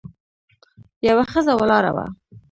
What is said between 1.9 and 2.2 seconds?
وه.